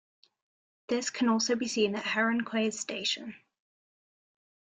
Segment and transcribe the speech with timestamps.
[0.87, 3.35] This can also be seen at Heron Quays station.